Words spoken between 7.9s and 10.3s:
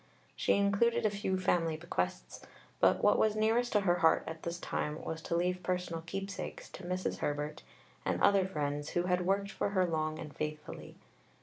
and other friends who had "worked for her long